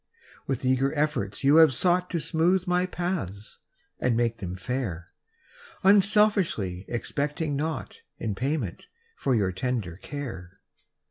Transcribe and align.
% 0.47 0.47
W 0.47 0.53
ITH 0.53 0.65
eager 0.65 0.93
efforts 0.95 1.43
you 1.43 1.57
Have 1.57 1.69
sougkt 1.69 2.09
To 2.09 2.17
smootk 2.17 2.65
my 2.65 2.87
paths 2.87 3.59
and 3.99 4.17
make 4.17 4.39
them 4.39 4.55
fair, 4.55 5.05
Unselfiskly 5.83 6.85
expect 6.87 7.37
5 7.37 7.49
mg 7.49 7.55
naugkt 7.59 7.97
In 8.17 8.33
payment 8.33 8.85
for 9.15 9.35
your 9.35 9.51
tender 9.51 9.97
care. 9.97 10.53